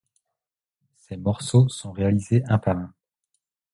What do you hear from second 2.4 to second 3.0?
un par un.